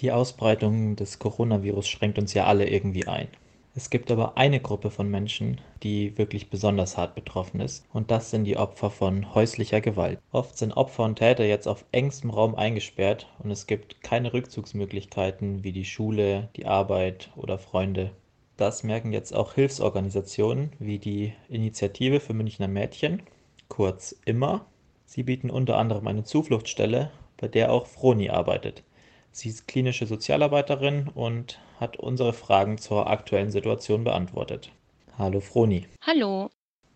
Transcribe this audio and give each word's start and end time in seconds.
Die 0.00 0.10
Ausbreitung 0.10 0.96
des 0.96 1.20
Coronavirus 1.20 1.86
schränkt 1.86 2.18
uns 2.18 2.34
ja 2.34 2.46
alle 2.46 2.68
irgendwie 2.68 3.06
ein. 3.06 3.28
Es 3.76 3.90
gibt 3.90 4.12
aber 4.12 4.36
eine 4.36 4.60
Gruppe 4.60 4.90
von 4.90 5.10
Menschen, 5.10 5.60
die 5.82 6.16
wirklich 6.16 6.48
besonders 6.48 6.96
hart 6.96 7.16
betroffen 7.16 7.60
ist, 7.60 7.84
und 7.92 8.10
das 8.10 8.30
sind 8.30 8.44
die 8.44 8.56
Opfer 8.56 8.90
von 8.90 9.34
häuslicher 9.34 9.80
Gewalt. 9.80 10.20
Oft 10.30 10.56
sind 10.56 10.76
Opfer 10.76 11.02
und 11.04 11.16
Täter 11.16 11.44
jetzt 11.44 11.66
auf 11.66 11.84
engstem 11.90 12.30
Raum 12.30 12.54
eingesperrt 12.54 13.28
und 13.42 13.50
es 13.50 13.66
gibt 13.66 14.00
keine 14.02 14.32
Rückzugsmöglichkeiten 14.32 15.64
wie 15.64 15.72
die 15.72 15.84
Schule, 15.84 16.48
die 16.56 16.66
Arbeit 16.66 17.30
oder 17.34 17.58
Freunde. 17.58 18.12
Das 18.56 18.84
merken 18.84 19.12
jetzt 19.12 19.34
auch 19.34 19.54
Hilfsorganisationen 19.54 20.72
wie 20.78 21.00
die 21.00 21.32
Initiative 21.48 22.20
für 22.20 22.34
Münchner 22.34 22.68
Mädchen, 22.68 23.22
kurz 23.68 24.14
immer. 24.24 24.66
Sie 25.04 25.24
bieten 25.24 25.50
unter 25.50 25.78
anderem 25.78 26.06
eine 26.06 26.22
Zufluchtsstelle, 26.22 27.10
bei 27.36 27.48
der 27.48 27.72
auch 27.72 27.86
Froni 27.86 28.30
arbeitet. 28.30 28.84
Sie 29.36 29.48
ist 29.48 29.66
klinische 29.66 30.06
Sozialarbeiterin 30.06 31.08
und 31.12 31.58
hat 31.80 31.96
unsere 31.96 32.32
Fragen 32.32 32.78
zur 32.78 33.10
aktuellen 33.10 33.50
Situation 33.50 34.04
beantwortet. 34.04 34.70
Hallo 35.18 35.40
Froni. 35.40 35.88
Hallo. 36.02 36.50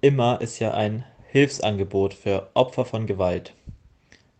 Immer 0.00 0.40
ist 0.40 0.58
ja 0.58 0.72
ein 0.72 1.04
Hilfsangebot 1.30 2.14
für 2.14 2.48
Opfer 2.54 2.86
von 2.86 3.06
Gewalt. 3.06 3.52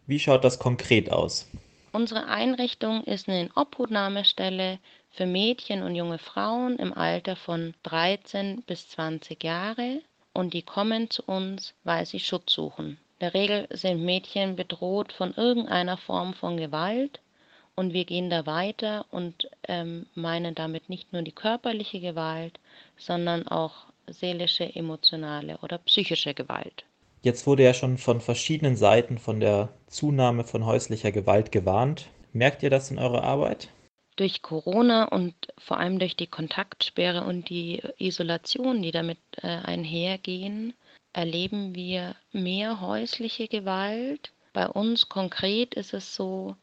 Wie 0.06 0.18
schaut 0.18 0.42
das 0.42 0.58
konkret 0.58 1.12
aus? 1.12 1.50
Unsere 1.92 2.28
Einrichtung 2.28 3.04
ist 3.04 3.28
eine 3.28 3.50
Obhutnahmestelle 3.54 4.78
für 5.10 5.26
Mädchen 5.26 5.82
und 5.82 5.94
junge 5.94 6.16
Frauen 6.16 6.76
im 6.78 6.94
Alter 6.94 7.36
von 7.36 7.74
13 7.82 8.62
bis 8.62 8.88
20 8.88 9.44
Jahre 9.44 10.00
und 10.32 10.54
die 10.54 10.62
kommen 10.62 11.10
zu 11.10 11.24
uns, 11.24 11.74
weil 11.84 12.06
sie 12.06 12.20
Schutz 12.20 12.54
suchen. 12.54 12.96
In 13.18 13.20
der 13.20 13.34
Regel 13.34 13.68
sind 13.70 14.02
Mädchen 14.02 14.56
bedroht 14.56 15.12
von 15.12 15.34
irgendeiner 15.34 15.98
Form 15.98 16.32
von 16.32 16.56
Gewalt 16.56 17.20
und 17.74 17.92
wir 17.92 18.04
gehen 18.04 18.30
da 18.30 18.46
weiter 18.46 19.06
und 19.10 19.48
ähm, 19.68 20.06
meinen 20.14 20.54
damit 20.54 20.88
nicht 20.88 21.12
nur 21.12 21.22
die 21.22 21.32
körperliche 21.32 22.00
Gewalt, 22.00 22.58
sondern 22.96 23.48
auch 23.48 23.86
seelische, 24.06 24.74
emotionale 24.74 25.58
oder 25.58 25.78
psychische 25.78 26.34
Gewalt. 26.34 26.84
Jetzt 27.22 27.46
wurde 27.46 27.62
ja 27.62 27.72
schon 27.72 27.98
von 27.98 28.20
verschiedenen 28.20 28.76
Seiten 28.76 29.16
von 29.16 29.38
der 29.38 29.68
Zunahme 29.86 30.44
von 30.44 30.66
häuslicher 30.66 31.12
Gewalt 31.12 31.52
gewarnt. 31.52 32.08
Merkt 32.32 32.62
ihr 32.62 32.70
das 32.70 32.90
in 32.90 32.98
eurer 32.98 33.22
Arbeit? 33.22 33.68
Durch 34.16 34.42
Corona 34.42 35.04
und 35.04 35.34
vor 35.56 35.78
allem 35.78 35.98
durch 35.98 36.16
die 36.16 36.26
Kontaktsperre 36.26 37.24
und 37.24 37.48
die 37.48 37.80
Isolation, 37.98 38.82
die 38.82 38.90
damit 38.90 39.18
äh, 39.40 39.46
einhergehen, 39.46 40.74
erleben 41.12 41.74
wir 41.74 42.16
mehr 42.32 42.80
häusliche 42.80 43.48
Gewalt. 43.48 44.32
Bei 44.52 44.68
uns 44.68 45.08
konkret 45.08 45.74
ist 45.74 45.94
es 45.94 46.14
so, 46.14 46.56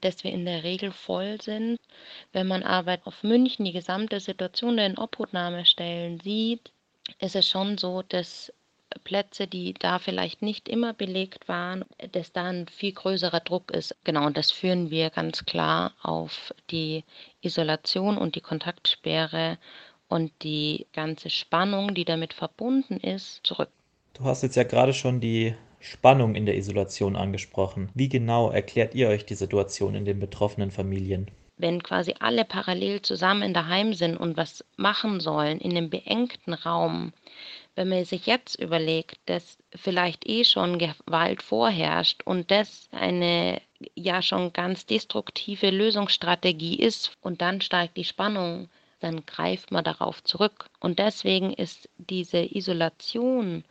dass 0.00 0.24
wir 0.24 0.32
in 0.32 0.44
der 0.44 0.64
Regel 0.64 0.92
voll 0.92 1.40
sind. 1.40 1.78
Wenn 2.32 2.46
man 2.46 2.62
aber 2.62 2.98
auf 3.04 3.22
München 3.22 3.64
die 3.64 3.72
gesamte 3.72 4.20
Situation 4.20 4.76
der 4.76 4.86
Inobhutnahmestellen 4.86 6.20
sieht, 6.20 6.72
ist 7.20 7.36
es 7.36 7.48
schon 7.48 7.78
so, 7.78 8.02
dass 8.02 8.52
Plätze, 9.04 9.46
die 9.46 9.74
da 9.74 9.98
vielleicht 9.98 10.42
nicht 10.42 10.68
immer 10.68 10.92
belegt 10.94 11.48
waren, 11.48 11.84
dass 12.12 12.32
da 12.32 12.44
ein 12.44 12.68
viel 12.68 12.92
größerer 12.92 13.40
Druck 13.40 13.70
ist. 13.70 13.94
Genau, 14.04 14.26
und 14.26 14.36
das 14.36 14.50
führen 14.50 14.90
wir 14.90 15.10
ganz 15.10 15.44
klar 15.44 15.92
auf 16.02 16.54
die 16.70 17.04
Isolation 17.42 18.16
und 18.16 18.34
die 18.34 18.40
Kontaktsperre 18.40 19.58
und 20.08 20.32
die 20.42 20.86
ganze 20.92 21.28
Spannung, 21.28 21.94
die 21.94 22.04
damit 22.04 22.32
verbunden 22.32 22.96
ist, 22.98 23.46
zurück. 23.46 23.68
Du 24.14 24.24
hast 24.24 24.42
jetzt 24.42 24.56
ja 24.56 24.64
gerade 24.64 24.94
schon 24.94 25.20
die 25.20 25.54
Spannung 25.80 26.34
in 26.34 26.46
der 26.46 26.56
Isolation 26.56 27.16
angesprochen. 27.16 27.90
Wie 27.94 28.08
genau 28.08 28.50
erklärt 28.50 28.94
ihr 28.94 29.08
euch 29.08 29.24
die 29.26 29.34
Situation 29.34 29.94
in 29.94 30.04
den 30.04 30.18
betroffenen 30.20 30.70
Familien? 30.70 31.30
Wenn 31.56 31.82
quasi 31.82 32.14
alle 32.20 32.44
parallel 32.44 33.02
zusammen 33.02 33.52
daheim 33.52 33.92
sind 33.92 34.16
und 34.16 34.36
was 34.36 34.64
machen 34.76 35.20
sollen 35.20 35.58
in 35.58 35.72
einem 35.72 35.90
beengten 35.90 36.54
Raum, 36.54 37.12
wenn 37.74 37.88
man 37.88 38.04
sich 38.04 38.26
jetzt 38.26 38.56
überlegt, 38.56 39.18
dass 39.26 39.56
vielleicht 39.74 40.28
eh 40.28 40.44
schon 40.44 40.78
Gewalt 40.78 41.42
vorherrscht 41.42 42.22
und 42.24 42.50
das 42.50 42.88
eine 42.90 43.60
ja 43.94 44.20
schon 44.22 44.52
ganz 44.52 44.86
destruktive 44.86 45.70
Lösungsstrategie 45.70 46.76
ist 46.76 47.12
und 47.20 47.40
dann 47.40 47.60
steigt 47.60 47.96
die 47.96 48.04
Spannung, 48.04 48.68
dann 48.98 49.24
greift 49.26 49.70
man 49.70 49.84
darauf 49.84 50.24
zurück. 50.24 50.66
Und 50.80 50.98
deswegen 50.98 51.52
ist 51.52 51.88
diese 51.98 52.38
Isolation 52.38 53.64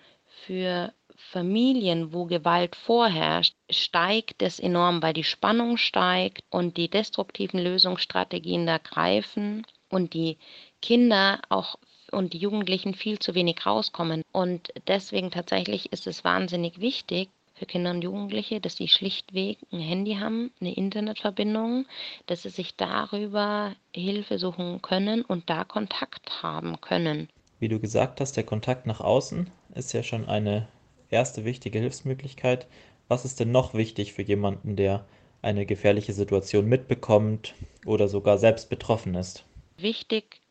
für 0.46 0.94
Familien, 1.18 2.14
wo 2.14 2.26
Gewalt 2.26 2.76
vorherrscht, 2.76 3.56
steigt 3.70 4.42
es 4.42 4.60
enorm, 4.60 5.02
weil 5.02 5.14
die 5.14 5.24
Spannung 5.24 5.78
steigt 5.78 6.44
und 6.50 6.78
die 6.78 6.90
destruktiven 6.90 7.60
Lösungsstrategien 7.60 8.66
da 8.66 8.78
greifen 8.78 9.66
und 9.90 10.14
die 10.14 10.38
Kinder 10.82 11.42
auch 11.50 11.78
und 12.12 12.34
die 12.34 12.38
Jugendlichen 12.38 12.94
viel 12.94 13.20
zu 13.20 13.36
wenig 13.36 13.66
rauskommen. 13.66 14.24
Und 14.32 14.72
deswegen 14.88 15.32
tatsächlich 15.32 15.92
ist 15.92 16.08
es 16.08 16.24
wahnsinnig 16.24 16.80
wichtig 16.80 17.30
für 17.56 17.66
Kinder 17.66 17.92
und 17.92 18.04
Jugendliche, 18.04 18.62
dass 18.62 18.78
sie 18.78 18.88
schlichtweg 18.88 19.58
ein 19.72 19.80
Handy 19.80 20.16
haben, 20.16 20.52
eine 20.62 20.76
Internetverbindung, 20.76 21.88
dass 22.28 22.44
sie 22.44 22.50
sich 22.50 22.76
darüber 22.76 23.76
Hilfe 23.94 24.38
suchen 24.38 24.82
können 24.82 25.24
und 25.24 25.50
da 25.50 25.64
Kontakt 25.64 26.44
haben 26.44 26.80
können. 26.80 27.28
Wie 27.60 27.68
du 27.68 27.80
gesagt 27.80 28.22
hast, 28.22 28.38
der 28.38 28.44
Kontakt 28.44 28.86
nach 28.86 29.02
außen 29.02 29.50
ist 29.74 29.92
ja 29.94 30.04
schon 30.04 30.30
eine 30.30 30.68
erste 31.10 31.46
wichtige 31.46 31.80
Hilfsmöglichkeit. 31.80 32.68
Was 33.08 33.26
ist 33.26 33.40
denn 33.40 33.52
noch 33.52 33.74
wichtig 33.74 34.14
für 34.14 34.22
jemanden, 34.22 34.76
der 34.76 35.06
eine 35.42 35.66
gefährliche 35.66 36.14
Situation 36.14 36.66
mitbekommt 36.66 37.54
oder 37.86 38.08
sogar 38.08 38.38
selbst 38.38 38.70
betroffen 38.70 39.16
ist? 39.16 39.46
Wichtig 39.78 40.42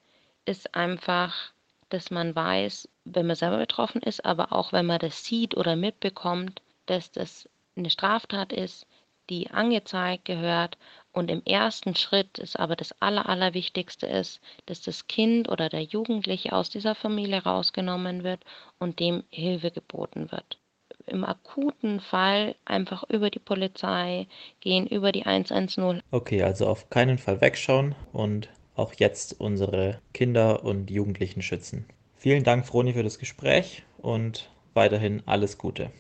ist 0.45 0.75
einfach, 0.75 1.53
dass 1.89 2.11
man 2.11 2.35
weiß, 2.35 2.89
wenn 3.05 3.27
man 3.27 3.37
selber 3.37 3.59
betroffen 3.59 4.03
ist, 4.03 4.25
aber 4.25 4.53
auch 4.53 4.73
wenn 4.73 4.87
man 4.87 4.99
das 4.99 5.25
sieht 5.25 5.57
oder 5.57 5.77
mitbekommt, 5.77 6.63
dass 6.87 7.11
das 7.11 7.49
eine 7.77 7.91
Straftat 7.91 8.53
ist, 8.53 8.87
die 9.29 9.51
angezeigt 9.51 10.25
gehört. 10.25 10.79
Und 11.17 11.31
im 11.31 11.43
ersten 11.47 11.97
Schritt 11.97 12.37
ist 12.37 12.61
aber 12.61 12.77
das 12.77 12.93
Aller, 13.01 13.27
Allerwichtigste 13.27 14.07
ist, 14.07 14.39
dass 14.67 14.83
das 14.83 15.07
Kind 15.07 15.49
oder 15.49 15.71
der 15.71 15.81
Jugendliche 15.81 16.53
aus 16.53 16.69
dieser 16.69 16.95
Familie 16.95 17.43
rausgenommen 17.43 18.23
wird 18.23 18.45
und 18.79 19.01
dem 19.01 19.25
Hilfe 19.31 19.71
geboten 19.71 20.31
wird. 20.31 20.59
Im 21.07 21.25
akuten 21.25 22.01
Fall 22.01 22.55
einfach 22.67 23.03
über 23.09 23.31
die 23.31 23.39
Polizei 23.39 24.27
gehen, 24.61 24.87
über 24.87 25.11
die 25.11 25.25
110. 25.25 26.03
Okay, 26.11 26.43
also 26.43 26.67
auf 26.67 26.91
keinen 26.91 27.17
Fall 27.17 27.41
wegschauen 27.41 27.95
und 28.13 28.51
auch 28.75 28.93
jetzt 28.93 29.41
unsere 29.41 30.03
Kinder 30.13 30.65
und 30.65 30.91
Jugendlichen 30.91 31.41
schützen. 31.41 31.87
Vielen 32.17 32.45
Dank, 32.45 32.67
Froni, 32.67 32.93
für 32.93 33.03
das 33.03 33.19
Gespräch 33.19 33.85
und 33.97 34.51
weiterhin 34.75 35.23
alles 35.25 35.57
Gute. 35.57 35.91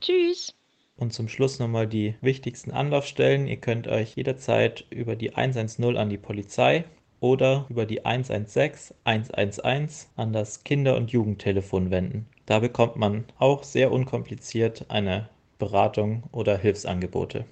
Tschüss. 0.00 0.54
Und 0.96 1.12
zum 1.12 1.28
Schluss 1.28 1.58
nochmal 1.58 1.88
die 1.88 2.14
wichtigsten 2.20 2.70
Anlaufstellen. 2.70 3.46
Ihr 3.46 3.56
könnt 3.56 3.88
euch 3.88 4.14
jederzeit 4.16 4.84
über 4.90 5.16
die 5.16 5.34
110 5.34 5.96
an 5.96 6.08
die 6.08 6.18
Polizei 6.18 6.84
oder 7.20 7.66
über 7.68 7.84
die 7.84 8.04
116 8.04 8.96
111 9.04 10.08
an 10.14 10.32
das 10.32 10.62
Kinder- 10.62 10.96
und 10.96 11.10
Jugendtelefon 11.10 11.90
wenden. 11.90 12.26
Da 12.46 12.58
bekommt 12.58 12.96
man 12.96 13.24
auch 13.38 13.64
sehr 13.64 13.90
unkompliziert 13.90 14.86
eine 14.88 15.30
Beratung 15.58 16.24
oder 16.30 16.58
Hilfsangebote. 16.58 17.42